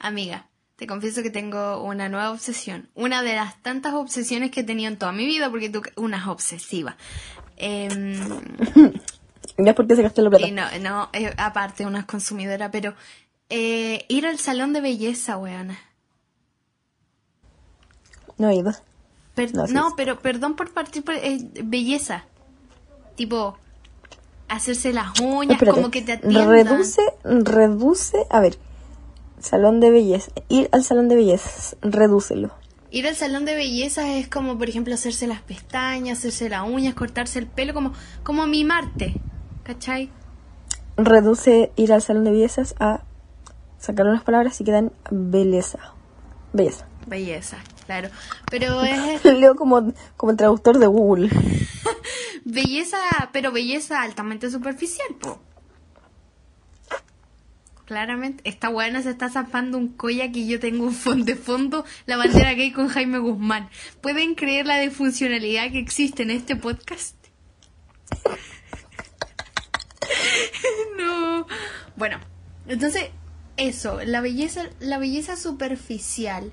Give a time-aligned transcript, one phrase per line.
[0.00, 0.46] Amiga,
[0.76, 2.88] te confieso que tengo una nueva obsesión.
[2.94, 6.18] Una de las tantas obsesiones que he tenido en toda mi vida, porque tú, una
[6.18, 6.96] es obsesiva.
[7.56, 8.18] Em,
[9.58, 10.46] no es porque se gastó la plata.
[10.46, 12.94] y no, no, eh, aparte, una es consumidora, pero
[13.50, 15.78] eh, ir al salón de belleza, weona.
[18.38, 18.72] No he ido.
[19.34, 22.24] Per- No, no, pero perdón por partir por eh, belleza.
[23.16, 23.58] Tipo,
[24.48, 25.76] hacerse las uñas, Espérate.
[25.78, 26.48] como que te atiendan.
[26.48, 28.26] Reduce, reduce.
[28.30, 28.56] A ver.
[29.40, 30.30] Salón de belleza.
[30.48, 31.76] Ir al salón de belleza.
[31.82, 32.52] Redúcelo.
[32.90, 36.94] Ir al salón de belleza es como, por ejemplo, hacerse las pestañas, hacerse las uñas,
[36.94, 39.14] cortarse el pelo, como, como mimarte.
[39.62, 40.10] ¿Cachai?
[40.96, 43.02] Reduce ir al salón de bellezas a
[43.78, 45.94] sacar unas palabras y quedan belleza.
[46.52, 46.86] Belleza.
[47.06, 48.08] Belleza, claro.
[48.50, 51.30] Pero es Leo como, como traductor de Google.
[52.44, 52.98] belleza,
[53.32, 55.40] pero belleza altamente superficial, po.
[57.90, 60.92] Claramente, esta buena se está zampando un colla que yo tengo
[61.24, 63.68] de fondo la bandera gay con Jaime Guzmán.
[64.00, 67.16] ¿Pueden creer la disfuncionalidad que existe en este podcast?
[70.96, 71.48] no.
[71.96, 72.20] Bueno,
[72.68, 73.10] entonces,
[73.56, 76.52] eso, la belleza, la belleza superficial,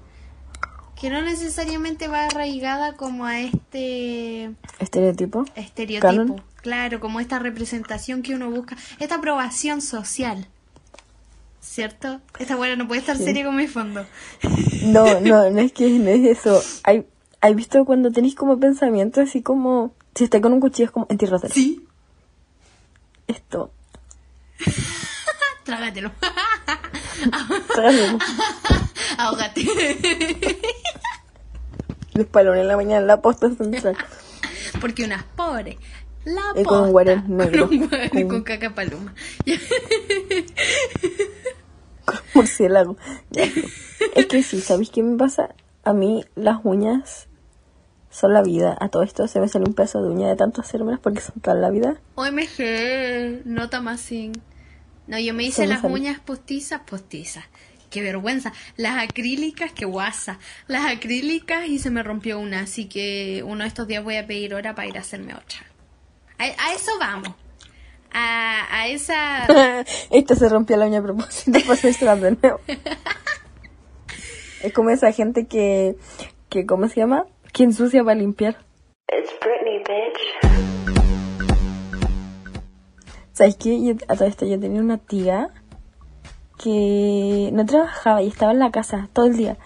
[1.00, 5.46] que no necesariamente va arraigada como a este Estereotipo.
[5.54, 6.02] estereotipo.
[6.02, 6.44] Canon.
[6.64, 10.48] Claro, como esta representación que uno busca, esta aprobación social.
[11.70, 12.22] ¿Cierto?
[12.40, 13.24] Esta buena no puede estar Sí.
[13.26, 14.06] seria con mi fondo.
[14.84, 16.62] No, no, no es que no es eso.
[16.84, 17.06] Hay,
[17.42, 19.94] hay visto cuando tenéis como pensamiento así como.
[20.16, 21.54] Si está con un cuchillo es como entierrátelo.
[21.54, 21.86] Sí.
[23.28, 23.72] Esto.
[25.66, 26.12] Trágatelo.
[27.76, 28.18] trágalo.
[29.18, 29.66] Ahógate.
[32.14, 33.98] Despalón en la mañana en la posta central.
[34.80, 35.76] Porque unas pobres.
[36.24, 36.92] La Y con un posta.
[36.92, 37.68] guarén negro.
[37.68, 39.14] Con un guarén Con- con caca paloma.
[42.38, 42.98] Murciélago.
[43.32, 43.44] Ya.
[44.16, 45.56] Es que sí, ¿sabéis qué me pasa?
[45.84, 47.28] A mí las uñas
[48.10, 48.78] son la vida.
[48.80, 51.40] A todo esto se me sale un pedazo de uña de tanto hacérmelas porque son
[51.42, 51.98] toda la vida.
[52.16, 54.34] OMG, nota más sin.
[55.08, 55.94] No, yo me hice me las sale.
[55.94, 57.46] uñas postizas, postizas.
[57.90, 58.52] Qué vergüenza.
[58.76, 60.40] Las acrílicas, qué guasa.
[60.68, 64.28] Las acrílicas y se me rompió una, así que uno de estos días voy a
[64.28, 65.60] pedir hora para ir a hacerme otra.
[66.38, 67.34] A, a eso vamos.
[68.12, 69.46] A, a esa...
[70.12, 72.60] Esta se rompió la uña a propósito para hacérsela de nuevo.
[74.64, 75.96] Es como esa gente que,
[76.50, 77.26] que ¿cómo se llama?
[77.54, 78.58] Que ensucia para limpiar.
[79.10, 80.58] It's Britney, bitch.
[83.34, 83.80] ¿Sabes qué?
[83.84, 85.50] Yo, a todo esto yo tenía una tía
[86.58, 89.58] que no trabajaba y estaba en la casa todo el día.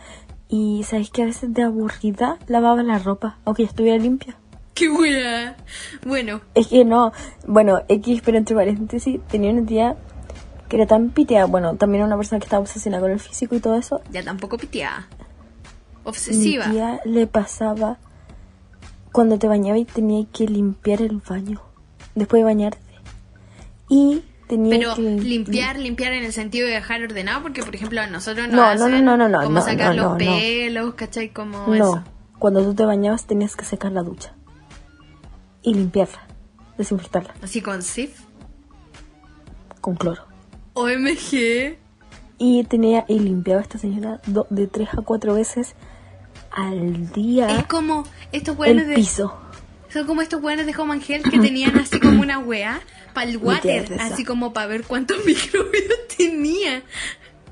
[0.50, 4.36] Y ¿sabes que A veces de aburrida lavaba la ropa, aunque ya estuviera limpia.
[4.82, 5.56] ¡Qué buena!
[6.08, 7.12] Bueno, Es que no,
[7.46, 9.96] bueno, X, pero entre paréntesis, tenía una tía
[10.70, 11.46] que era tan piteada.
[11.46, 14.02] Bueno, también era una persona que estaba obsesionada con el físico y todo eso.
[14.12, 15.08] ya tampoco piteada.
[15.12, 16.66] Mi Obsesiva.
[16.72, 18.00] tía le pasaba
[19.12, 21.62] cuando te bañaba y tenía que limpiar el baño
[22.16, 22.80] después de bañarte.
[23.88, 28.02] Y tenía Pero que limpiar, limpiar en el sentido de dejar ordenado, porque por ejemplo
[28.02, 30.10] a nosotros nos No, no, hacen no, no, no, como no, sacar no, los no,
[30.12, 30.18] no.
[30.18, 31.30] pelos, ¿cachai?
[31.30, 32.04] Como No, eso.
[32.40, 34.34] cuando tú te bañabas tenías que secar la ducha
[35.64, 36.26] y limpiarla,
[36.78, 38.20] desinfectarla Así con SIF.
[39.82, 40.24] con cloro.
[40.74, 41.78] OMG.
[42.38, 45.76] Y tenía y limpiaba esta señora do- de tres a cuatro veces
[46.52, 48.96] al día Es como estos buenos el de.
[48.96, 49.34] piso.
[49.90, 52.80] Son como estos buenos de Home Angel que tenían así como una weá
[53.14, 56.82] para el water, así como para ver cuántos microbios tenía.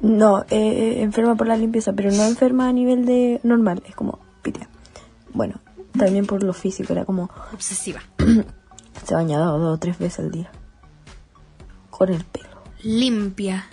[0.01, 4.19] No, eh, enferma por la limpieza, pero no enferma a nivel de normal, es como
[4.41, 4.69] pitea.
[5.33, 5.59] Bueno,
[5.97, 8.01] también por lo físico, era como Obsesiva.
[9.05, 10.51] se bañaba dos o tres veces al día.
[11.89, 12.47] Con el pelo.
[12.83, 13.67] Limpia.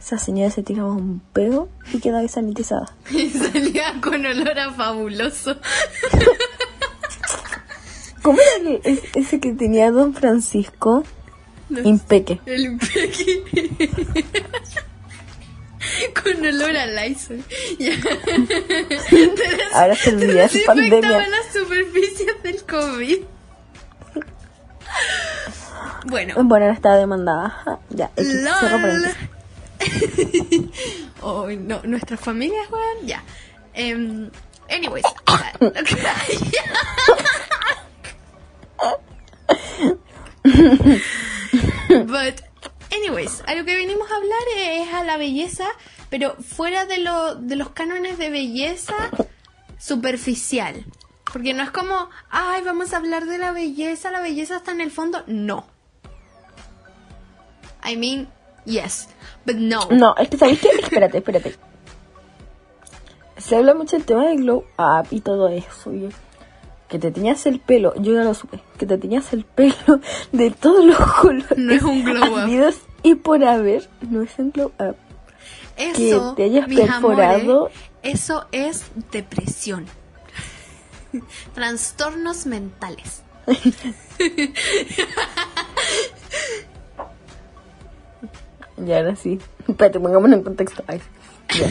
[0.00, 2.94] Esa señora se tiraba un pelo y quedaba sanitizada.
[3.10, 5.56] Y salía con olor a fabuloso.
[8.22, 11.04] ¿Cómo era el- ese que tenía Don Francisco?
[11.84, 12.40] Impeque.
[12.46, 13.90] El impeque.
[16.22, 17.42] Con olor a Lysol.
[17.78, 17.92] Ya.
[19.72, 21.28] Ahora se olvida, es Desinfectaba pandemia.
[21.28, 23.18] las superficies del COVID.
[26.06, 26.34] Bueno.
[26.44, 27.46] Bueno, estaba demandada.
[27.46, 29.16] Ajá, Ya, paréntesis.
[31.22, 33.22] oh, no, nuestras familias, weón, ya.
[33.74, 34.30] Em,
[34.70, 35.04] anyways.
[41.88, 42.42] But,
[42.92, 45.66] anyways, a lo que venimos a hablar es a la belleza,
[46.10, 48.94] pero fuera de, lo, de los cánones de belleza
[49.78, 50.84] superficial.
[51.32, 54.80] Porque no es como, ay, vamos a hablar de la belleza, la belleza está en
[54.80, 55.22] el fondo.
[55.26, 55.66] No.
[57.84, 58.28] I mean,
[58.64, 59.08] Yes,
[59.44, 59.88] but no.
[59.90, 60.36] No, es que.
[60.82, 61.54] Espérate, espérate.
[63.36, 65.92] Se habla mucho del tema del glow up y todo eso.
[65.92, 66.08] y
[66.88, 70.00] que te teñas el pelo, yo ya lo supe, que te teñas el pelo
[70.32, 71.58] de todos los colores.
[71.58, 72.74] No es un glow up.
[73.02, 74.96] Y por haber, no es un glow up.
[75.76, 77.66] Eso, te hayas perforado.
[77.66, 79.86] amores, eso es depresión.
[81.54, 83.22] Trastornos mentales.
[88.76, 89.38] Ya ahora sí.
[89.68, 90.82] Espérate, pongámonos en contexto.
[90.86, 91.00] Ay,
[91.48, 91.66] ya.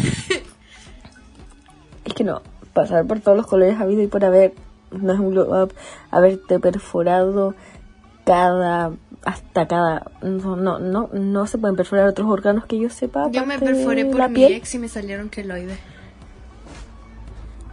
[2.05, 2.41] es que no,
[2.73, 4.53] pasar por todos los colores habido y por haber,
[4.91, 5.73] no es un glow up,
[6.11, 7.55] haberte perforado
[8.25, 8.93] cada,
[9.25, 13.29] hasta cada, no, no, no, no se pueden perforar otros órganos que yo sepa.
[13.31, 14.53] Yo me perforé por la mi piel.
[14.53, 15.79] ex y me salieron queloides.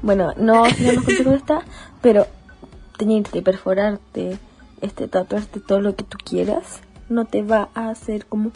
[0.02, 1.62] Bueno, no sigamos con todo esta,
[2.00, 2.26] pero
[2.96, 4.38] teñirte, perforarte,
[4.80, 8.52] este, tatuarte todo lo que tú quieras, no te va a hacer como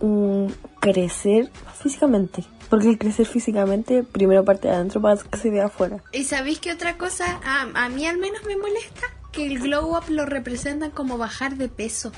[0.00, 1.50] un crecer
[1.82, 2.44] físicamente.
[2.70, 6.02] Porque el crecer físicamente, primero parte de adentro para que se vea afuera.
[6.12, 9.06] ¿Y sabéis qué otra cosa a, a mí al menos me molesta?
[9.32, 12.12] Que el glow up lo representan como bajar de peso.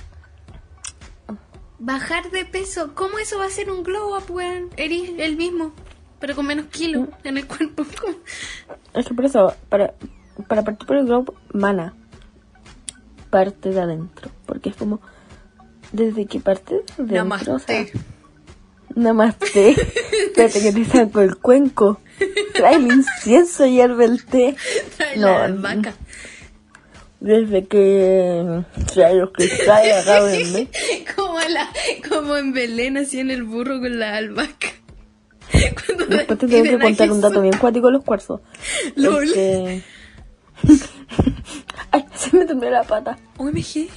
[1.81, 4.69] Bajar de peso, ¿cómo eso va a ser un glow up, weón?
[4.77, 5.73] Eres el mismo,
[6.19, 7.85] pero con menos kilos en el cuerpo.
[8.01, 8.17] ¿Cómo?
[8.95, 9.95] Es que por eso, para,
[10.47, 11.95] para partir por el globo, mana.
[13.31, 14.31] Parte de adentro.
[14.45, 15.01] Porque es como,
[15.93, 17.87] desde que parte de adentro, o sea,
[18.95, 19.71] Namaste.
[20.27, 22.01] Espérate que te saco el cuenco.
[22.53, 24.57] Trae el incienso y hierve el té.
[24.97, 25.95] Trae No, la albahaca.
[27.21, 30.69] Desde que trae los cristales vende.
[32.09, 34.69] Como, en Belén, así en el burro con la albahaca.
[35.87, 38.41] Cuando Después te tengo que contar un dato bien cuático de los cuarzos.
[38.97, 39.25] Lol.
[39.29, 39.83] Este...
[41.93, 43.19] Ay, se me tembló la pata.
[43.37, 43.89] OMG.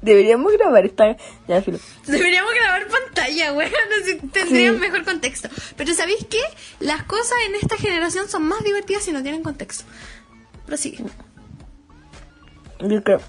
[0.00, 1.16] Deberíamos grabar esta...
[1.48, 1.78] Ya, filo.
[2.06, 3.72] Deberíamos grabar pantalla, weón.
[4.00, 4.80] así tendrían Sí.
[4.80, 5.48] mejor contexto.
[5.76, 6.40] Pero ¿sabéis qué?
[6.78, 9.84] Las cosas en esta generación son más divertidas si no tienen contexto.
[10.66, 11.04] Prosigue.
[12.80, 13.20] Yo creo,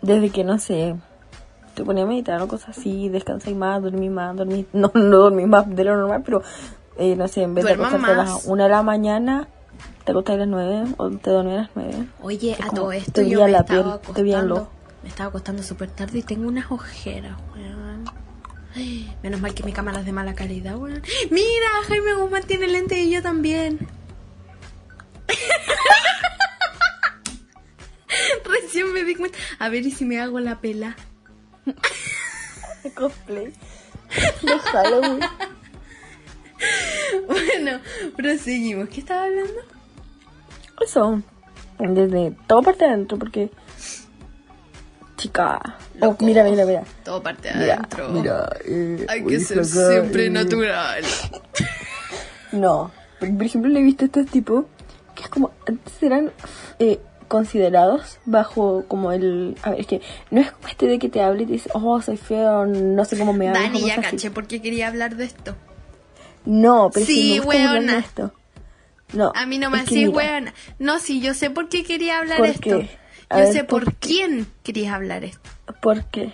[0.00, 0.94] desde que no sé,
[1.80, 5.46] te ponía a meditar o cosas así, descansé más, dormí más, dormí, no, no dormí
[5.46, 6.42] más de lo normal, pero
[6.98, 9.48] eh, no sé, en vez de acostarte a las 1 de la mañana,
[10.04, 12.06] te acostás a las 9 o te dormís a las 9.
[12.20, 14.54] Oye, Es a todo esto te yo me la piel, te acostando.
[14.56, 14.70] ojo.
[15.02, 18.04] Me estaba acostando súper tarde y tengo unas ojeras, weón.
[19.22, 21.00] Menos mal que mi cámara es de mala calidad, weón.
[21.30, 23.78] Mira, Jaime Guzmán tiene lente y yo también.
[28.44, 29.38] Recién me di cuenta.
[29.58, 30.96] A ver, ¿y si me hago la pela?
[32.94, 33.52] Cosplay.
[34.42, 35.20] De Halloween.
[37.26, 37.80] Bueno,
[38.16, 38.88] proseguimos.
[38.90, 39.60] ¿Qué estaba hablando?
[40.84, 41.22] Eso,
[41.78, 43.50] desde todo parte de adentro, porque...
[45.16, 46.84] Chica, oh, mira, mira, mira.
[47.04, 48.08] Todo parte de Mira, adentro.
[48.10, 50.30] mira, eh, Hay que ser siempre eh.
[50.30, 51.02] natural.
[52.52, 52.90] No,
[53.20, 54.64] por, por ejemplo, le he visto a estos tipos
[55.14, 56.32] que es como, antes eran
[56.80, 59.56] eh, considerados bajo como el...
[59.62, 61.70] A ver, es que no es como este de que te hable y te dice,
[61.72, 63.62] oh, soy feo, no sé cómo me hablas.
[63.62, 65.56] Dani, ya caché por qué quería hablar de esto.
[66.44, 67.98] No, pero Sí, que me gusta hablar de weona.
[68.00, 68.32] esto.
[69.12, 70.50] No, A mí no me decís, weón.
[70.80, 72.60] No, sí, yo sé por qué quería hablar ¿Por esto.
[72.80, 72.90] qué?
[73.30, 75.48] Yo ver, sé por, quién querías hablar esto.
[75.80, 76.32] ¿Por qué?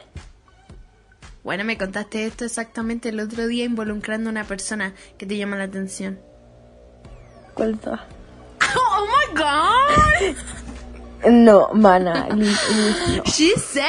[1.45, 5.57] Bueno, me contaste esto exactamente el otro día involucrando a una persona que te llama
[5.57, 6.19] la atención.
[7.55, 8.07] ¿Cuál está?
[8.77, 10.37] ¡Oh, my God!
[11.31, 13.25] No, mana, li- li- no.
[13.33, 13.85] She said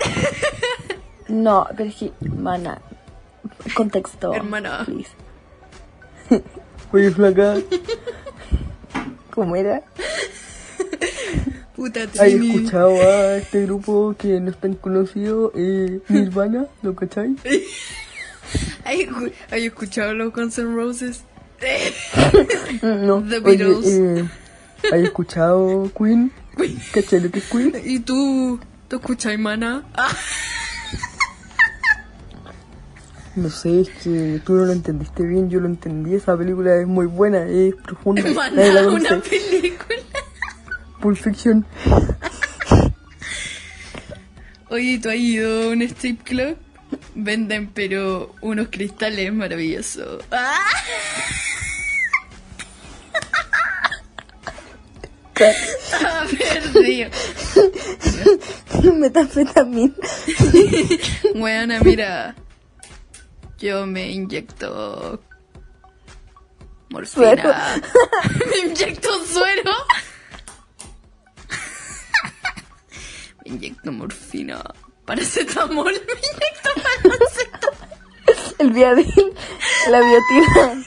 [0.00, 0.96] it!
[1.28, 2.80] No, pero es que, mana,
[3.74, 4.34] contexto.
[4.34, 4.84] Hermana.
[4.84, 5.10] please.
[6.92, 7.54] Oye, flaca.
[9.32, 9.80] ¿Cómo era?
[11.76, 12.50] Puta ¿Has Trini.
[12.56, 15.52] escuchado a este grupo que no es tan conocido?
[15.54, 17.36] Eh, Nirvana, ¿lo cachai?
[18.84, 18.96] ¿Has
[19.52, 21.22] has escuchado los Guns N' Roses?
[22.82, 23.22] No.
[23.22, 23.86] The Oye, Beatles.
[23.86, 24.28] eh,
[24.92, 26.32] ¿Has escuchado Queen?
[26.92, 27.72] ¿Cachai lo que es Queen?
[27.84, 28.60] ¿Y tú?
[28.88, 29.84] ¿Tú escuchas, mana?
[29.94, 30.12] Ah,
[33.36, 36.14] No sé, es que tú no lo entendiste bien, yo lo entendí.
[36.14, 38.22] Esa película es muy buena, es profunda.
[38.22, 39.98] La mana, una película.
[41.00, 41.64] Pulp Fiction.
[44.68, 46.56] Oye, ¿tú has ido a un strip club?
[47.14, 50.22] Venden, pero unos cristales maravillosos.
[50.30, 50.58] ¡Ah!
[55.40, 57.08] Ah, perdido.
[59.00, 59.94] Metanfetamina.
[61.34, 62.34] Weona, mira.
[63.58, 65.18] Yo me inyecto.
[66.90, 67.06] Morfina.
[67.06, 67.48] Suero.
[68.50, 69.72] me inyecto suero.
[73.44, 74.62] me inyecto morfina
[75.06, 75.98] Paracetamol, me
[76.30, 77.88] inyecto paracetamol.
[78.58, 79.32] El viadín,
[79.88, 80.84] la biotina.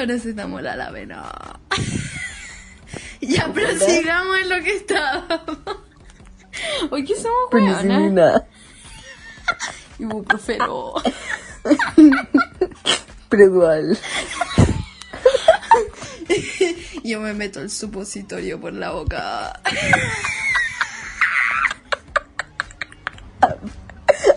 [0.00, 1.30] Paracetamol a la vena.
[3.20, 5.58] Ya prosigamos en lo que estábamos.
[6.90, 8.42] Hoy que somos hueonas.
[9.98, 10.94] Ibuprofeno.
[13.28, 13.98] Predual.
[17.04, 19.52] Yo me meto el supositorio por la boca.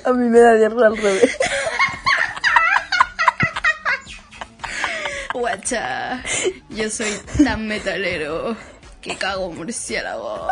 [0.05, 1.38] A mí me da diarrea al revés.
[5.44, 6.24] Guacha,
[6.70, 7.12] yo soy
[7.44, 8.56] tan metalero
[9.02, 10.48] que cago murciélago.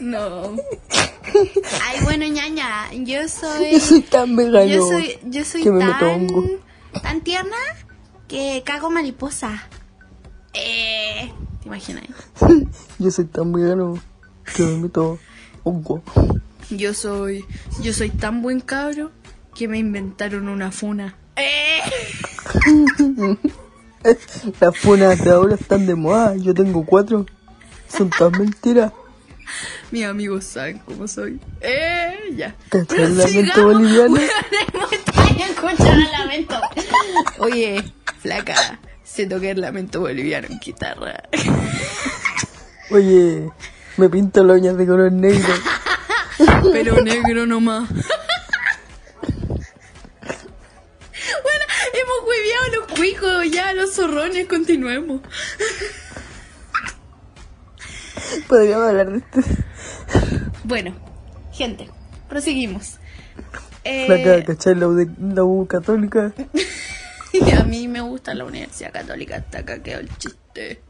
[0.00, 0.56] No.
[1.84, 3.72] Ay, bueno, ñaña, yo soy.
[3.72, 4.66] Yo soy tan vegano.
[4.66, 6.28] Yo soy, yo soy que me tan,
[7.02, 7.56] tan tierna
[8.28, 9.70] que cago mariposa.
[10.52, 12.04] Eh, ¿te imaginas?
[12.98, 13.98] Yo soy tan vegano
[14.54, 15.18] que me meto
[15.64, 16.02] hongo.
[16.70, 17.44] Yo soy,
[17.82, 19.10] yo soy tan buen cabro
[19.54, 21.16] que me inventaron una funa.
[21.36, 21.80] Eh,
[24.60, 26.36] Las funas de ahora están de moda.
[26.36, 27.26] Yo tengo cuatro.
[27.88, 28.92] Son tan mentiras.
[29.90, 31.40] mis amigos saben cómo soy.
[31.60, 32.54] Eh, ya.
[32.68, 34.16] ¿Cachai el lamento boliviano?
[35.50, 36.60] Escuchando el lamento.
[37.38, 41.22] Oye, flaca, sé tocar el lamento boliviano en guitarra.
[42.90, 43.50] Oye,
[44.00, 45.52] me pinto las uñas de color negro.
[46.72, 47.88] Pero negro nomás.
[51.42, 55.20] Bueno, hemos hueveado a los cuicos, ya los zorrones, continuemos.
[58.48, 59.40] Podríamos hablar de esto.
[60.64, 60.94] Bueno,
[61.52, 61.88] gente,
[62.28, 62.98] proseguimos.
[63.82, 64.74] Flaca, Eh, ¿cachai?
[64.74, 66.32] La U, de- la U católica.
[67.58, 70.80] a mí me gusta la Universidad Católica, hasta acá quedó el chiste.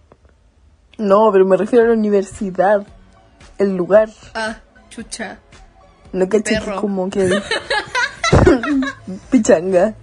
[0.99, 2.87] No, pero me refiero a la universidad.
[3.61, 4.09] El lugar.
[4.35, 4.57] Ah,
[4.88, 5.38] chucha.
[6.12, 7.31] No caché que como que.
[9.31, 9.95] Pichanga.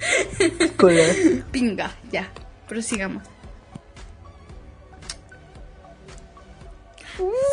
[0.77, 1.03] Cola.
[1.51, 2.31] Pinga, ya,
[2.67, 3.23] prosigamos.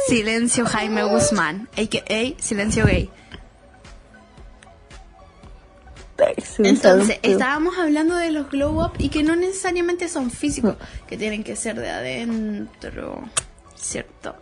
[0.06, 2.42] Silencio Jaime Guzmán, a.k.a.
[2.42, 3.11] Silencio Gay.
[6.58, 11.42] Entonces, estábamos hablando de los glow up y que no necesariamente son físicos, que tienen
[11.42, 13.23] que ser de adentro,
[13.75, 14.37] ¿cierto?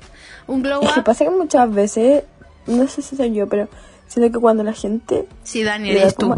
[0.46, 2.24] Un glow Es que up, pasa que muchas veces,
[2.66, 3.68] no sé si soy yo, pero
[4.08, 6.34] siento que cuando la gente si Dani le da eres tú.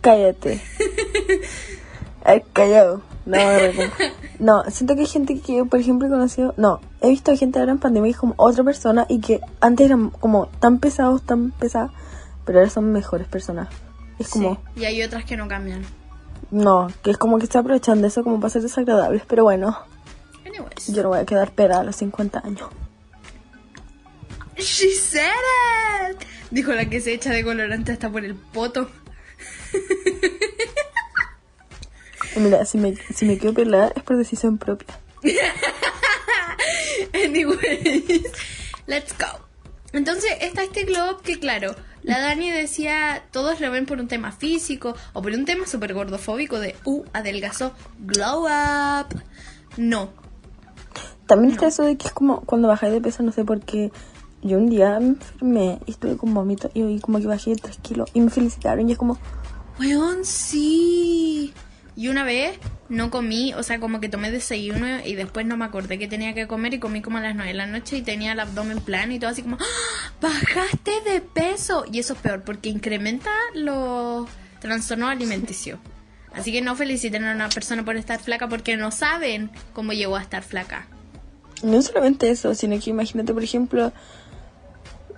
[0.00, 0.60] Cállate.
[2.24, 3.02] Ay, callado.
[3.26, 3.36] No,
[4.38, 6.54] no, siento que hay gente que, por ejemplo, he conocido.
[6.56, 9.86] No, he visto gente ahora en pandemia que es como otra persona y que antes
[9.86, 11.90] eran como tan pesados, tan pesadas,
[12.44, 13.68] pero ahora son mejores personas.
[14.18, 15.82] Es como, Sí, y hay otras que no cambian.
[16.50, 19.76] no, que es como que se aprovechan de eso como para ser desagradables, pero bueno,
[20.48, 20.88] Anyways.
[20.88, 22.70] yo no voy a quedar peda a los 50 años.
[24.56, 25.30] She said
[26.10, 26.16] it.
[26.50, 28.90] Dijo la que se echa de colorante hasta por el poto.
[32.36, 34.98] Mira, si me, si me quedo pelada es por decisión propia.
[37.12, 38.22] Anyways,
[38.86, 39.48] let's go.
[39.92, 44.08] Entonces está este glow up que claro, la Dani decía, todos lo ven por un
[44.08, 49.22] tema físico o por un tema súper gordofóbico de, uh, adelgazó, glow up.
[49.76, 50.12] No,
[51.28, 53.92] También está eso de que es como cuando bajáis de peso, no sé por qué.
[54.40, 57.78] Yo un día me enfermé y estuve con vómito y y como que bajé 3
[57.82, 59.18] kilos y me felicitaron y es como,
[59.78, 61.52] weón, sí.
[61.96, 62.58] Y una vez
[62.88, 66.32] no comí, o sea, como que tomé desayuno y después no me acordé que tenía
[66.32, 68.80] que comer y comí como a las 9 de la noche y tenía el abdomen
[68.80, 70.12] plano y todo así como, ¡Ah!
[70.22, 71.84] bajaste de peso.
[71.92, 74.26] Y eso es peor porque incrementa los
[74.60, 75.78] trastornos alimenticios.
[76.32, 80.16] Así que no feliciten a una persona por estar flaca porque no saben cómo llegó
[80.16, 80.86] a estar flaca.
[81.62, 83.92] No solamente eso, sino que imagínate, por ejemplo,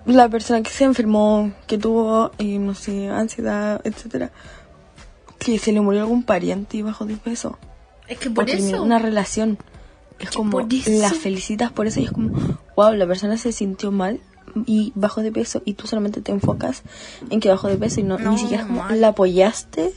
[0.05, 4.31] la persona que se enfermó, que tuvo, eh, no sé, ansiedad, etcétera,
[5.39, 7.57] que se le murió algún pariente y bajó de peso.
[8.07, 8.83] Es que por o eso...
[8.83, 9.57] una relación.
[10.19, 12.31] Es como, la felicitas por eso y es como,
[12.75, 14.19] wow, la persona se sintió mal
[14.67, 16.83] y bajó de peso y tú solamente te enfocas
[17.31, 19.93] en que bajó de peso y no, No, ni siquiera como la apoyaste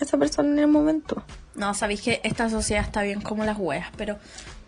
[0.00, 1.24] a esa persona en el momento.
[1.56, 4.18] No, sabéis que esta sociedad está bien como las hueas, pero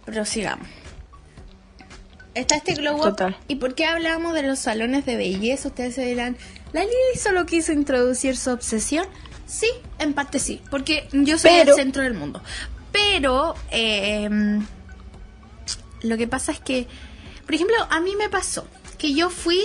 [0.04, 0.66] prosigamos.
[2.34, 3.02] Está este glow up.
[3.02, 3.36] Total.
[3.48, 5.68] ¿Y por qué hablamos de los salones de belleza?
[5.68, 6.36] Ustedes se dirán,
[6.72, 9.06] ¿la Lili solo quiso introducir su obsesión?
[9.46, 9.66] Sí,
[9.98, 12.40] en parte sí, porque yo soy Pero- el centro del mundo.
[12.92, 14.28] Pero, eh,
[16.02, 16.86] lo que pasa es que,
[17.46, 18.66] por ejemplo, a mí me pasó
[18.98, 19.60] que yo fui,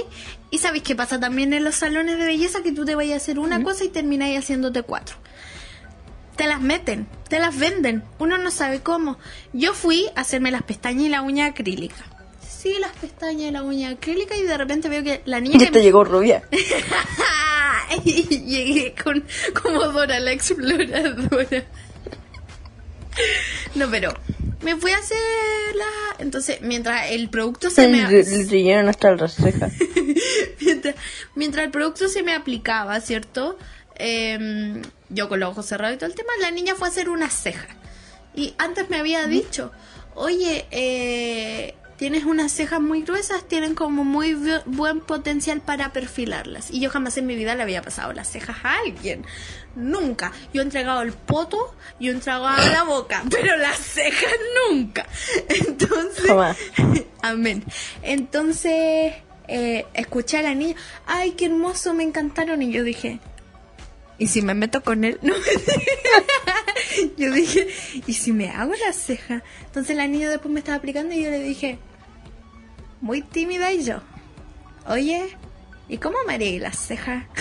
[0.50, 3.18] y sabéis qué pasa también en los salones de belleza, que tú te vayas a
[3.18, 5.18] hacer una cosa y termináis haciéndote cuatro.
[6.36, 8.04] te las meten, te las venden.
[8.20, 9.18] Uno no sabe cómo.
[9.54, 11.96] Yo fui a hacerme las pestañas y la uña acrílica.
[12.66, 15.60] Sí, las pestañas y la uña acrílica y de repente veo que la niña Y
[15.60, 16.42] que te llegó rubia.
[18.04, 19.24] y llegué con
[19.62, 21.64] como Dora la exploradora.
[23.76, 24.16] No, pero
[24.64, 25.16] me fui a hacer
[25.76, 26.16] la...
[26.18, 28.08] Entonces, mientras el producto se me...
[28.10, 29.72] Le, hasta las cejas.
[30.60, 30.96] mientras,
[31.36, 33.60] mientras el producto se me aplicaba, ¿cierto?
[33.94, 37.10] Em, yo con los ojos cerrados y todo el tema, la niña fue a hacer
[37.10, 37.68] una ceja.
[38.34, 39.72] Y antes me había dicho,
[40.16, 46.72] oye, eh, tienes unas cejas muy gruesas, tienen como muy bu- buen potencial para perfilarlas.
[46.72, 49.26] Y yo jamás en mi vida le había pasado las cejas a alguien.
[49.76, 50.32] Nunca.
[50.54, 54.34] Yo he entregado el poto, yo he entregado la boca, pero las cejas
[54.70, 55.06] nunca.
[55.50, 56.32] Entonces...
[57.22, 57.64] Amén.
[58.04, 59.14] Entonces,
[59.48, 60.76] eh, escuché a la niña,
[61.08, 62.62] ay, qué hermoso, me encantaron.
[62.62, 63.20] Y yo dije,
[64.18, 65.20] ¿y si me meto con él?
[65.26, 65.34] No,
[67.18, 67.68] yo dije,
[68.06, 69.44] ¿y si me hago la ceja?
[69.66, 71.78] Entonces la niña después me estaba aplicando y yo le dije,
[73.02, 74.02] muy tímida y yo,
[74.88, 75.36] oye,
[75.90, 77.26] ¿y cómo me haré las cejas?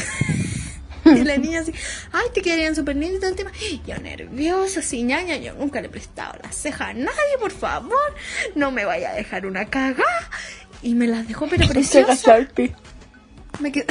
[1.05, 1.73] Y la niña así,
[2.13, 3.53] ay, te quedarían súper lindas y todo el tema.
[3.87, 8.15] Yo nerviosa, así, ñaña, yo nunca le he prestado las cejas a nadie, por favor.
[8.55, 10.31] No me vaya a dejar una cagada.
[10.83, 12.15] Y me las dejó, pero Ceja.
[12.15, 12.75] Sharpie.
[13.61, 13.87] Me quedé...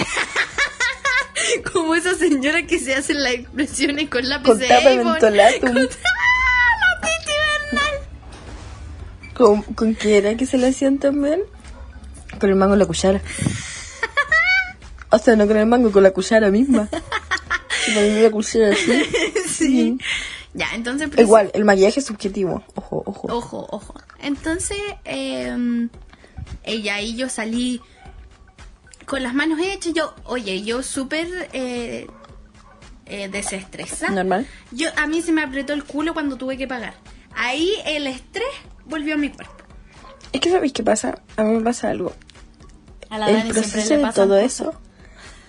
[1.73, 5.73] Como esa señora que se hace las expresiones con lápiz Con de mentolatum.
[5.73, 6.23] Con- ¡Ah!
[9.33, 11.41] ¿Con, ¿Con qué era que se le hacían también?
[12.39, 13.21] Con el mango y la cuchara.
[15.09, 16.89] O sea, no con el mango, con la cuchara misma.
[17.93, 19.03] Poniendo la cuchara así.
[19.47, 19.97] Sí.
[20.55, 21.07] Ya, entonces...
[21.09, 22.63] pues, Igual, el maquillaje es subjetivo.
[22.73, 23.27] Ojo, ojo.
[23.31, 23.93] Ojo, ojo.
[24.19, 25.55] Entonces, eh,
[26.63, 27.79] ella y yo salí
[29.05, 29.93] con las manos hechas.
[29.93, 32.07] Yo, oye, yo súper eh,
[33.05, 34.11] eh, desestresada.
[34.11, 34.47] Normal.
[34.71, 36.93] Yo, a mí se me apretó el culo cuando tuve que pagar.
[37.35, 38.47] Ahí el estrés
[38.85, 39.53] volvió a mi cuerpo.
[40.31, 41.21] Es que, ¿sabéis qué pasa?
[41.37, 42.13] A mí me pasa algo.
[43.09, 44.43] A la el Dani siempre proceso le de todo cosas.
[44.45, 44.73] eso,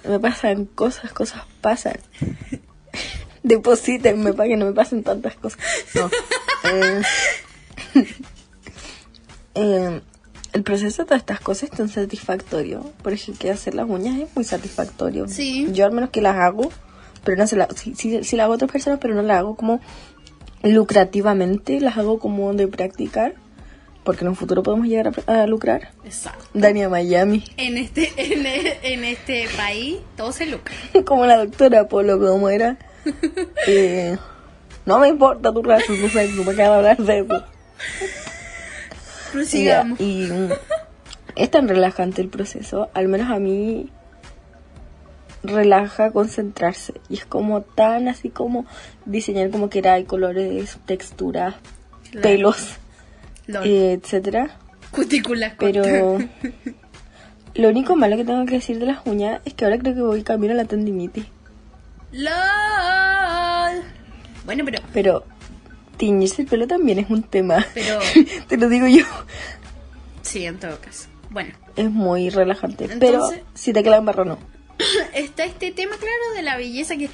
[0.08, 1.98] me pasan cosas, cosas pasan.
[3.42, 5.58] Deposítenme para que no me pasen tantas cosas.
[5.94, 6.10] No.
[6.66, 7.02] Eh,
[9.54, 10.00] eh,
[10.54, 12.92] el proceso de todas estas cosas es tan satisfactorio.
[13.02, 15.26] Por ejemplo, que hacer las uñas es muy satisfactorio.
[15.28, 15.68] Sí.
[15.72, 16.70] Yo al menos que las hago,
[17.24, 17.68] pero no se las...
[17.74, 19.80] Sí, sí, sí las hago a otras personas, pero no las hago como
[20.62, 21.80] lucrativamente.
[21.80, 23.34] Las hago como de practicar.
[24.04, 25.88] Porque en un futuro podemos llegar a, a lucrar.
[26.04, 26.44] Exacto.
[26.54, 27.42] Dani a Miami.
[27.56, 28.46] En este, en,
[28.82, 30.74] en este país todo se lucra.
[31.04, 32.78] como la doctora Polo, como era.
[33.66, 34.16] Eh,
[34.84, 37.44] no me importa tu raza, tu sexo, me acabo de hablar de eso.
[39.64, 40.48] Ya, y mm,
[41.36, 43.90] es tan relajante el proceso, al menos a mí
[45.42, 46.94] relaja concentrarse.
[47.08, 48.66] Y es como tan así como
[49.04, 51.54] diseñar como que era, hay colores, texturas,
[52.10, 52.22] Claro.
[52.22, 52.76] pelos,
[53.64, 54.56] eh, etcétera.
[54.92, 56.18] Cutículas Pero
[57.54, 60.00] lo único malo que tengo que decir de las uñas es que ahora creo que
[60.02, 61.26] voy camino a la tendinitis.
[62.12, 63.82] LOL.
[64.44, 65.24] Bueno, pero Pero
[65.96, 67.64] tiñirse el pelo también es un tema.
[67.74, 68.00] Pero-
[68.48, 69.04] Te lo digo yo.
[70.22, 71.09] sí, en todo caso.
[71.30, 72.85] Bueno, Es muy relajante.
[72.85, 74.38] Entonces- pero si te queda marrón, no.
[75.14, 77.09] está este tema, claro, de la belleza que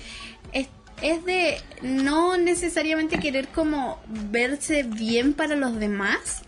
[0.53, 0.69] es,
[1.03, 6.43] es de no necesariamente querer como verse bien para los demás,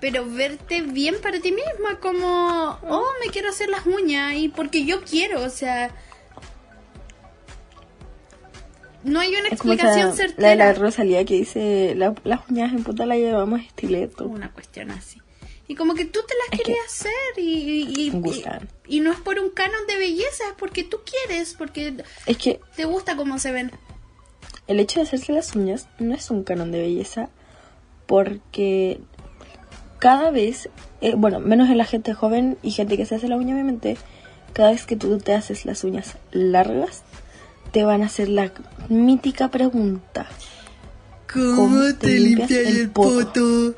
[0.00, 4.84] pero verte bien para ti misma, como, oh, me quiero hacer las uñas y porque
[4.84, 5.90] yo quiero, o sea,
[9.04, 10.54] no hay una explicación esa- la de certera.
[10.56, 14.26] la Rosalía que dice la- las uñas en puta la llevamos estileto.
[14.26, 15.20] una cuestión así.
[15.66, 18.42] Y como que tú te las Es que- querías hacer y, y, y-
[18.96, 21.94] y no es por un canon de belleza, es porque tú quieres, porque
[22.26, 23.70] Es que te gusta cómo se ven.
[24.66, 27.30] el hecho de hacerse las uñas no es un canon de belleza
[28.06, 29.00] porque
[29.98, 30.68] cada vez,
[31.00, 33.96] eh, bueno, menos en la gente joven y gente que se hace la uña, obviamente,
[34.52, 37.02] cada vez que tú te haces las uñas largas,
[37.74, 38.52] te van a hacer la
[38.88, 40.26] mítica pregunta.
[41.30, 43.74] ¿Cómo te limpias el poto?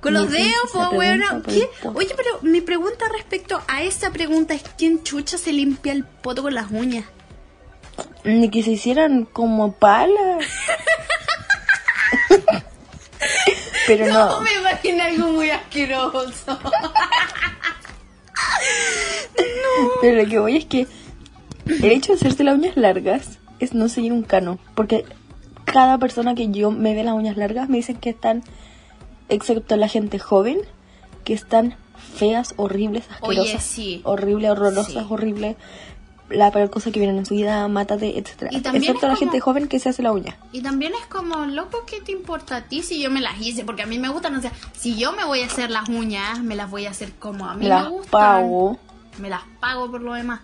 [0.00, 1.20] Con los dedos, pues, el
[1.68, 1.98] poto.
[1.98, 6.42] Oye, pero mi pregunta respecto a esa pregunta es: ¿quién chucha se limpia el poto
[6.42, 7.04] con las uñas?
[8.24, 10.38] Ni que se hicieran como pala.
[13.86, 14.40] Pero no.
[14.40, 16.58] me imagino algo muy asqueroso.
[20.00, 20.86] Pero lo que voy es que
[21.66, 24.58] el hecho de hacerse las uñas largas es no seguir un canon.
[24.74, 25.04] Porque
[25.64, 28.42] cada persona que yo me ve las uñas largas me dicen que están,
[29.28, 30.58] excepto la gente joven,
[31.24, 31.74] que están
[32.14, 33.64] feas, horribles, Oye, asquerosas.
[33.68, 34.00] sí.
[34.04, 35.06] Horribles, horrorosas, Sí.
[35.08, 35.56] horribles.
[36.28, 38.08] la peor cosa que viene en su vida, mátate.
[38.08, 38.20] Y
[38.60, 40.36] también Excepto la gente joven que se hace la uña.
[40.50, 43.64] Y también es como, loco, ¿qué te importa a ti si yo me las hice?
[43.64, 46.42] Porque a mí me gustan, o sea, si yo me voy a hacer las uñas,
[46.42, 48.10] me las voy a hacer como a mí Me gustan.
[48.10, 48.76] pago.
[49.18, 50.40] Me las pago por lo demás.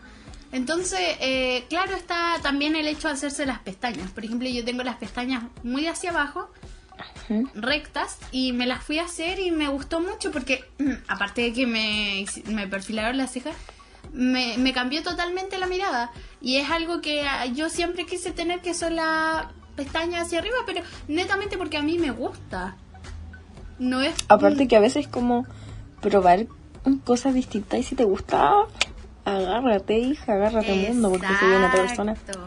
[0.52, 4.10] Entonces, eh, claro, está también el hecho de hacerse las pestañas.
[4.10, 6.50] Por ejemplo, yo tengo las pestañas muy hacia abajo,
[7.54, 10.64] rectas, y me las fui a hacer y me gustó mucho porque,
[11.08, 13.56] aparte de que me, me perfilaron las cejas,
[14.12, 16.12] me, me cambió totalmente la mirada.
[16.42, 20.56] Y es algo que ah, yo siempre quise tener, que son las pestañas hacia arriba,
[20.66, 22.76] pero netamente porque a mí me gusta.
[23.78, 24.14] No es...
[24.28, 25.46] Aparte que a veces como
[26.02, 26.46] probar
[27.04, 28.66] cosas distintas y si te gusta,
[29.24, 32.12] agárrate, hija, agárrate mundo porque se viene otra persona.
[32.12, 32.40] Exacto.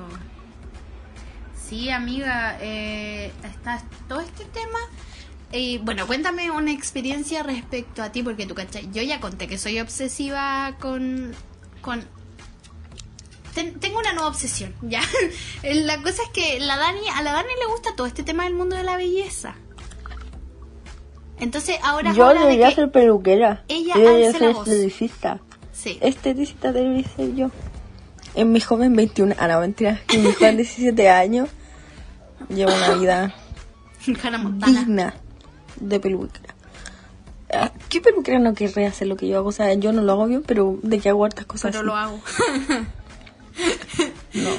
[1.67, 4.79] Sí, amiga, eh, está todo este tema.
[5.51, 8.89] Y bueno, cuéntame una experiencia respecto a ti, porque tú, ¿cachai?
[8.91, 11.33] Yo ya conté que soy obsesiva con.
[11.81, 12.03] con
[13.53, 15.01] ten- tengo una nueva obsesión, ¿ya?
[15.63, 18.53] la cosa es que la Dani, a la Dani le gusta todo este tema del
[18.53, 19.55] mundo de la belleza.
[21.39, 23.63] Entonces ahora Yo de debería ser peluquera.
[23.67, 25.41] ella yo debería ser esteticista.
[25.85, 25.99] Sí.
[26.01, 27.51] Esteticista debería ser yo.
[28.33, 31.47] En mi joven 21, ah no, mentira, en mi joven 17 años
[32.49, 33.35] llevo una vida
[34.65, 35.13] digna
[35.79, 36.55] de peluquera.
[37.53, 39.49] Ah, ¿Qué peluquera no querría hacer lo que yo hago?
[39.49, 41.85] O sea, yo no lo hago bien, pero de que hago hartas cosas Pero así.
[41.85, 42.19] lo hago.
[44.33, 44.49] No.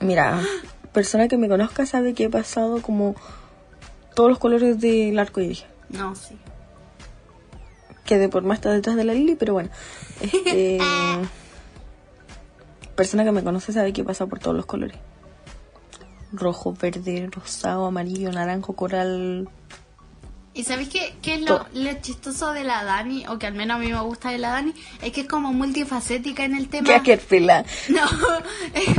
[0.06, 0.40] Mira,
[0.92, 3.16] persona que me conozca sabe que he pasado como
[4.14, 5.64] todos los colores del arco iris.
[5.90, 6.38] no, sí.
[8.04, 9.70] Que de por más está detrás de la Lili, pero bueno.
[10.20, 10.78] Este,
[12.96, 14.96] persona que me conoce sabe que he pasado por todos los colores.
[16.32, 19.48] Rojo, verde, rosado, amarillo, naranjo, coral.
[20.54, 21.66] ¿Y sabéis qué, qué es lo,
[22.02, 23.26] chistoso de la Dani?
[23.28, 24.74] O que al menos a mí me gusta de la Dani.
[25.00, 26.86] Es que es como multifacética en el tema.
[26.86, 26.92] ¿Qué?
[27.88, 28.02] No,
[28.74, 28.94] es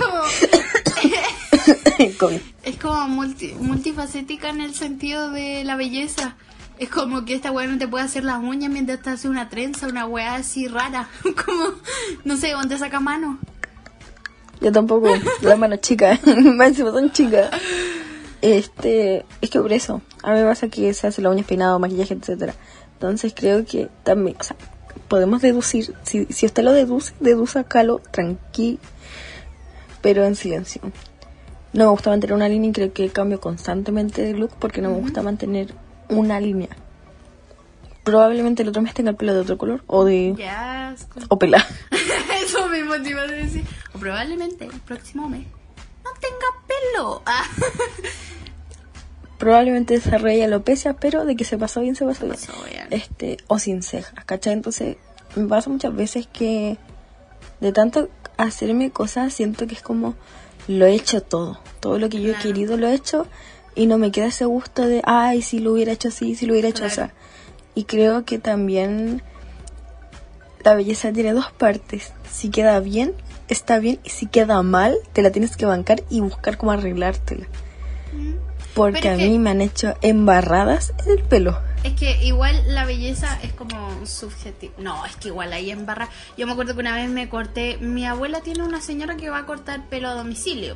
[2.16, 6.36] como, es como multi- multifacética en el sentido de la belleza.
[6.84, 9.48] Es como que esta weá no te puede hacer las uñas mientras te hace una
[9.48, 11.08] trenza, una weá así rara.
[11.24, 11.76] Como,
[12.26, 13.40] no sé, dónde saca mano.
[14.60, 15.08] Yo tampoco,
[15.42, 17.52] las manos chicas, encima son chicas.
[18.42, 21.80] Este, es que por eso, a mí me pasa que se hace la uña peinado,
[21.80, 22.54] maquillaje, etcétera.
[22.96, 24.58] Entonces creo que también, o sea,
[25.08, 28.78] podemos deducir, si, si usted lo deduce, dedúzalo tranqui,
[30.02, 30.82] pero en silencio.
[31.72, 34.90] No me gusta mantener una línea y creo que cambio constantemente de look porque no
[34.90, 35.74] me gusta mantener
[36.14, 36.70] una línea.
[38.04, 41.20] Probablemente el otro mes tenga el pelo de otro color o de asco.
[41.30, 41.66] o pelado.
[42.44, 43.64] Eso mismo te iba a decir.
[43.94, 45.48] O probablemente el próximo mes
[46.04, 47.22] no tenga pelo.
[47.26, 47.46] Ah.
[49.38, 52.38] probablemente desarrolle alopecia, pero de que se pasó bien, se pasó bien.
[52.38, 52.88] Pasó bien.
[52.92, 54.54] Este, o sin cejas, ¿cachai?
[54.54, 54.98] Entonces,
[55.36, 56.78] me pasa muchas veces que
[57.60, 60.16] de tanto hacerme cosas, siento que es como
[60.68, 61.60] lo he hecho todo.
[61.80, 63.28] Todo lo que yo he querido lo he hecho
[63.76, 66.54] y no me queda ese gusto de, ay, si lo hubiera hecho así, si lo
[66.54, 66.96] hubiera hecho así.
[66.96, 67.12] Claro.
[67.76, 69.22] Y creo que también
[70.64, 72.14] la belleza tiene dos partes.
[72.32, 73.14] Si queda bien,
[73.48, 74.00] está bien.
[74.04, 77.48] Y si queda mal, te la tienes que bancar y buscar cómo arreglártela.
[78.74, 81.60] Porque Pero a es que- mí me han hecho embarradas en el pelo.
[81.84, 84.74] Es que igual la belleza es como subjetiva.
[84.78, 86.10] No, es que igual ahí en barra.
[86.38, 87.78] Yo me acuerdo que una vez me corté.
[87.80, 90.76] Mi abuela tiene una señora que va a cortar pelo a domicilio.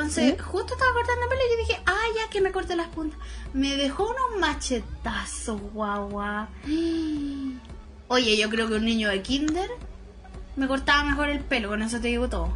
[0.00, 3.18] Entonces, justo estaba cortando pelo y yo dije, ah, ya que me corte las puntas.
[3.52, 6.48] Me dejó unos machetazos, guagua.
[8.08, 9.68] Oye, yo creo que un niño de kinder
[10.56, 12.48] me cortaba mejor el pelo, con eso te digo todo.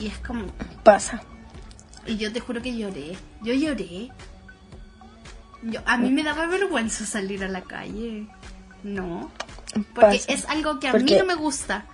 [0.00, 0.46] Y es como,
[0.82, 1.22] Pasa.
[2.06, 3.16] y yo te juro que lloré.
[3.42, 4.10] Yo lloré.
[5.62, 8.26] Yo, a mí me daba vergüenza salir a la calle.
[8.82, 9.30] No.
[9.94, 10.32] Porque Pasa.
[10.32, 11.84] es algo que a Porque- mí no me gusta.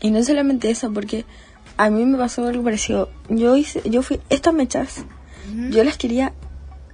[0.00, 1.24] Y no solamente eso, porque
[1.76, 3.10] a mí me pasó algo parecido.
[3.28, 5.04] Yo hice, yo fui, estas mechas,
[5.70, 6.32] yo las quería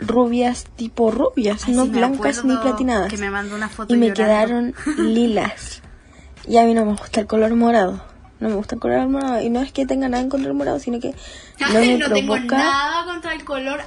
[0.01, 3.11] rubias, tipo rubias, Ay, no blancas ni platinadas.
[3.11, 5.83] Que me mandó una foto Y me quedaron lilas.
[6.47, 8.03] Y a mí no me gusta el color morado.
[8.41, 9.43] No me gusta el color morado.
[9.43, 11.15] Y no es que tenga nada en contra del morado, sino que
[11.61, 13.81] no me no tengo nada contra el color,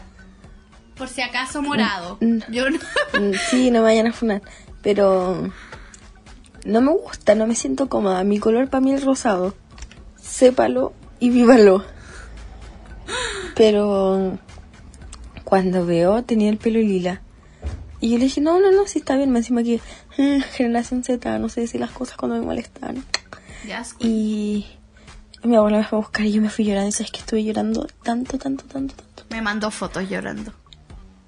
[0.96, 2.18] por si acaso morado.
[2.22, 2.40] Mm.
[2.52, 2.78] Yo no.
[3.20, 4.42] Mm, Sí, no me vayan a funar.
[4.84, 5.52] Pero
[6.66, 8.24] no me gusta, no me siento cómoda.
[8.24, 9.56] Mi color para mí es rosado.
[10.34, 11.84] Sépalo y vívalo.
[13.56, 14.39] Pero
[15.43, 17.22] cuando veo tenía el pelo lila.
[18.02, 19.32] Y yo le dije, no, no, no, sí está bien.
[19.32, 19.80] Me encima que
[20.17, 23.06] mm, generación Z, no sé decir las cosas cuando me molestan.
[24.00, 24.65] Y
[25.43, 26.89] mi abuela me fue a buscar y yo me fui llorando.
[26.89, 29.24] Y sabes que estuve llorando tanto, tanto, tanto, tanto.
[29.30, 30.52] Me mandó fotos llorando.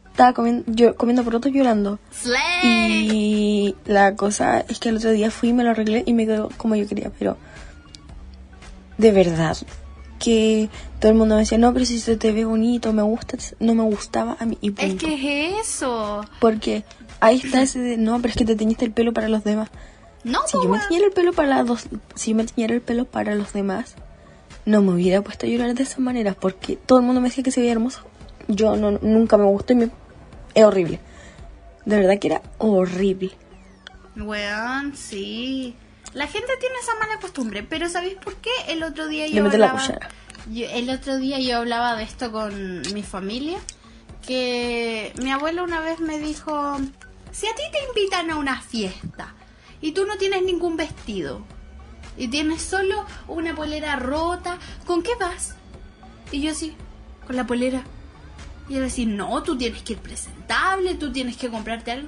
[0.10, 2.00] estaba comiendo, yo, comiendo porotos llorando.
[2.12, 2.60] Slay.
[2.64, 6.50] Y la cosa es que el otro día fui, me lo arreglé y me quedó
[6.58, 7.38] como yo quería, pero
[8.98, 9.58] de verdad
[10.20, 13.38] que todo el mundo me decía, no, pero si se te ve bonito, me gusta,
[13.60, 14.58] no me gustaba a mí.
[14.62, 16.22] Y Es que es eso.
[16.40, 16.84] Porque
[17.20, 19.70] ahí está ese de, no, pero es que te teñiste el pelo para los demás.
[20.24, 22.82] No, Si po, yo me teñiera el pelo para los, si yo me teñiera el
[22.82, 23.96] pelo para los demás,
[24.66, 27.44] no me hubiera puesto a llorar de esa manera, porque todo el mundo me decía
[27.44, 28.02] que se veía hermoso.
[28.48, 29.90] Yo no, nunca me gustó y me,
[30.54, 31.00] es horrible.
[31.86, 33.32] De verdad que era horrible.
[34.16, 35.76] Weón, sí.
[36.16, 38.50] La gente tiene esa mala costumbre, pero ¿sabéis por qué?
[38.70, 39.80] El otro día yo hablaba...
[40.52, 43.60] yo- el otro día yo hablaba de esto con mi familia,
[44.26, 46.78] que mi abuelo una vez me dijo,
[47.32, 49.34] si a ti te invitan a una fiesta
[49.82, 51.44] y tú no tienes ningún vestido
[52.18, 55.56] y tienes solo una polera rota, ¿con qué vas?
[56.32, 56.76] Y yo así,
[57.28, 57.84] con la polera.
[58.70, 62.08] Y él así, no, tú tienes que ir presentable, tú tienes que comprarte algo.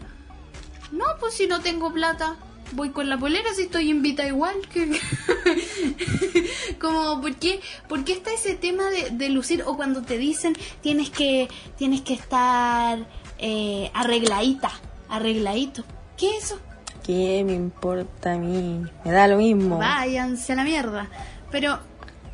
[0.91, 2.36] No, pues si no tengo plata,
[2.73, 4.56] voy con la polera si estoy invita igual.
[4.71, 4.99] que
[6.80, 9.63] Como, ¿por qué, por qué está ese tema de, de lucir?
[9.65, 12.99] O cuando te dicen tienes que, tienes que estar
[13.39, 14.71] eh, arregladita,
[15.10, 15.84] arregladito.
[16.17, 16.60] ¿Qué es eso?
[17.03, 18.84] ¿Qué me importa a mí?
[19.06, 19.77] Me da lo mismo.
[19.77, 21.10] Váyanse a la mierda.
[21.51, 21.80] Pero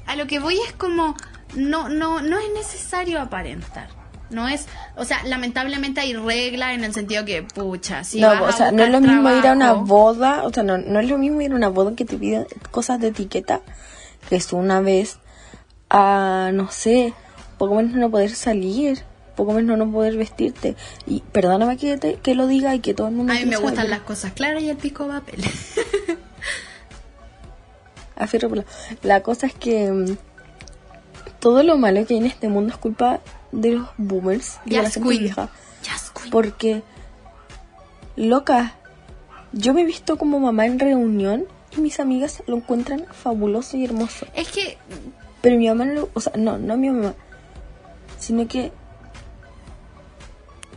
[0.06, 1.16] a lo que voy es como,
[1.56, 4.03] no, no, no es necesario aparentar.
[4.34, 4.66] No es,
[4.96, 8.52] o sea, lamentablemente hay regla en el sentido que, pucha, si no, vas o a
[8.52, 11.18] sea, no es lo mismo ir a una boda, o sea, no, no es lo
[11.18, 13.62] mismo ir a una boda que te piden cosas de etiqueta,
[14.30, 15.20] que es una vez
[15.90, 17.14] a, no sé,
[17.58, 19.04] poco menos no poder salir,
[19.36, 20.76] poco menos no poder vestirte.
[21.06, 23.34] Y perdóname que, te- que lo diga y que todo el mundo...
[23.34, 25.44] A mí me gustan las cosas claras y el pico papel.
[28.16, 28.68] a fierro pelado.
[29.02, 30.18] La cosa es que mm,
[31.40, 33.20] todo lo malo que hay en este mundo es culpa
[33.54, 35.22] de los boomers de la gente Queen.
[35.24, 35.50] vieja.
[36.32, 36.84] Porque,
[38.16, 38.74] loca,
[39.52, 41.46] yo me he visto como mamá en reunión
[41.78, 44.26] y mis amigas lo encuentran fabuloso y hermoso.
[44.34, 44.78] Es que,
[45.42, 47.14] Pero mi mamá no lo, o sea, no, no mi mamá,
[48.20, 48.72] sino que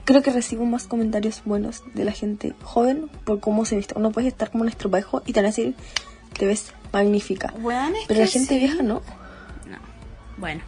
[0.05, 3.95] creo que recibo más comentarios buenos de la gente joven por cómo se viste.
[3.97, 5.75] Uno puede estar como nuestro parejo y te van a decir,
[6.39, 7.53] te ves magnífica.
[7.95, 8.59] es Pero la gente sí.
[8.59, 9.03] vieja no.
[9.67, 9.79] No.
[10.37, 10.63] Bueno.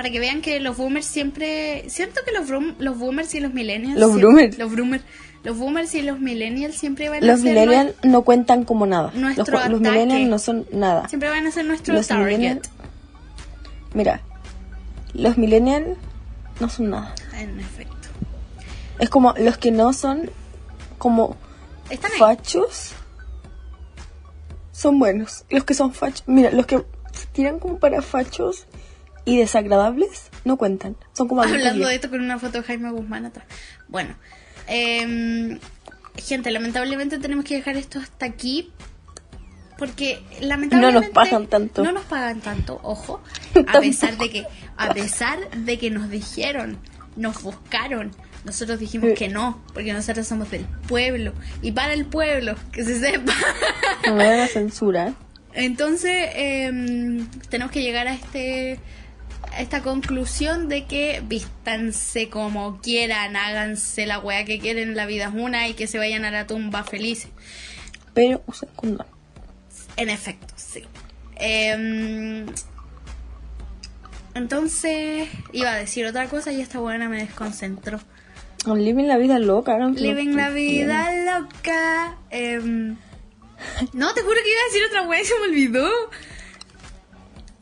[0.00, 1.84] Para que vean que los boomers siempre...
[1.90, 4.00] ¿Cierto que los, los boomers y los millennials...
[4.00, 4.58] Los siempre- boomers.
[4.58, 5.04] Los boomers.
[5.44, 7.50] Los boomers y los millennials siempre van a Los ser...
[7.50, 9.10] millennials no cuentan como nada.
[9.12, 9.78] Los, nuestro los ataque.
[9.78, 11.06] millennials no son nada.
[11.10, 12.60] Siempre van a ser nuestro Los target.
[13.92, 14.22] Mira,
[15.12, 15.98] los millennials
[16.60, 17.14] no son nada.
[17.34, 18.08] En efecto.
[19.00, 20.30] Es como los que no son
[20.96, 21.36] como
[21.90, 22.92] Están fachos
[24.72, 25.44] son buenos.
[25.50, 26.82] Los que son fachos, mira, los que
[27.12, 28.66] se tiran como para fachos
[29.24, 30.96] y desagradables no cuentan.
[31.12, 33.46] Son como Hablando de esto con una foto de Jaime Guzmán atrás.
[33.88, 34.14] Bueno,
[34.66, 35.58] em,
[36.16, 38.72] gente, lamentablemente tenemos que dejar esto hasta aquí.
[39.78, 41.82] Porque lamentablemente pagan tanto.
[41.82, 43.22] No nos pagan tanto, ojo.
[43.66, 46.78] A pesar de que, a pesar de que nos dijeron,
[47.16, 48.10] nos buscaron,
[48.44, 53.00] nosotros dijimos que no, porque nosotros somos del pueblo y para el pueblo, que se
[53.00, 53.32] sepa.
[54.06, 55.14] No me van a censurar.
[55.52, 58.78] Entonces, em, tenemos que llegar a este
[59.58, 65.34] esta conclusión de que vístanse como quieran, háganse la weá que quieren, la vida es
[65.34, 67.30] una y que se vayan a la tumba felices.
[68.14, 69.06] Pero usen condón.
[69.96, 70.84] En efecto, sí.
[71.36, 72.46] Em,
[74.34, 78.00] entonces, iba a decir otra cosa y esta buena me desconcentró.
[78.66, 79.78] Living la vida loca.
[79.78, 82.18] lo Living la vida loca.
[82.30, 82.96] em,
[83.92, 85.88] no, te juro que iba a decir otra weá y se me olvidó.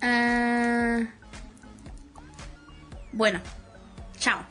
[0.01, 1.01] Ah,
[3.19, 3.41] bueno,
[4.17, 4.47] chao.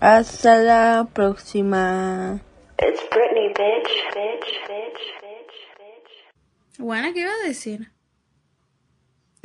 [0.00, 2.40] Hasta la próxima.
[2.80, 6.78] It's Britney, bitch, bitch, bitch, bitch, bitch.
[6.78, 7.92] Bueno, ¿qué iba a decir?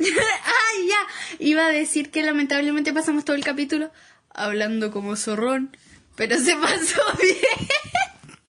[0.00, 1.36] ah, ya.
[1.38, 3.92] Iba a decir que lamentablemente pasamos todo el capítulo
[4.30, 5.76] hablando como zorrón,
[6.16, 7.68] pero se pasó bien.